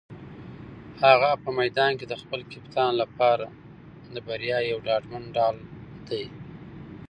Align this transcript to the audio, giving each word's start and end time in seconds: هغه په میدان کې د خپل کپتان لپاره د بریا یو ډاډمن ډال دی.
هغه 1.03 1.31
په 1.43 1.49
میدان 1.59 1.91
کې 1.99 2.05
د 2.09 2.13
خپل 2.21 2.39
کپتان 2.51 2.91
لپاره 3.01 3.45
د 4.13 4.15
بریا 4.27 4.59
یو 4.71 4.79
ډاډمن 4.87 5.23
ډال 5.35 5.55
دی. 6.09 6.25